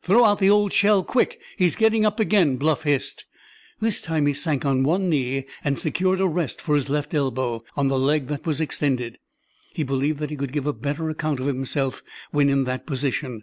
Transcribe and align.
"Throw 0.00 0.24
out 0.24 0.38
the 0.38 0.48
old 0.48 0.72
shell—quick, 0.72 1.42
he's 1.58 1.76
getting 1.76 2.06
up 2.06 2.18
again!" 2.18 2.56
Bluff 2.56 2.84
hissed. 2.84 3.26
This 3.80 4.00
time 4.00 4.24
he 4.24 4.32
sank 4.32 4.64
on 4.64 4.82
one 4.82 5.10
knee, 5.10 5.44
and 5.62 5.78
secured 5.78 6.22
a 6.22 6.26
rest 6.26 6.58
for 6.58 6.74
his 6.74 6.88
left 6.88 7.12
elbow 7.12 7.62
on 7.76 7.88
the 7.88 7.98
leg 7.98 8.28
that 8.28 8.46
was 8.46 8.62
extended. 8.62 9.18
He 9.74 9.82
believed 9.82 10.20
that 10.20 10.30
he 10.30 10.36
could 10.36 10.54
give 10.54 10.66
a 10.66 10.72
better 10.72 11.10
account 11.10 11.38
of 11.38 11.44
himself 11.48 12.02
when 12.30 12.48
in 12.48 12.64
that 12.64 12.86
position. 12.86 13.42